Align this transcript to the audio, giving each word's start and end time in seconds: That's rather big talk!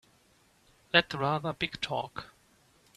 That's 0.89 1.13
rather 1.13 1.53
big 1.53 1.79
talk! 1.79 2.33